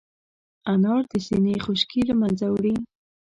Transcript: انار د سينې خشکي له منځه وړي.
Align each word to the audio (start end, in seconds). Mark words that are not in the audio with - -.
انار 0.71 1.03
د 1.11 1.13
سينې 1.27 1.55
خشکي 1.65 2.01
له 2.09 2.13
منځه 2.21 2.45
وړي. 2.49 2.75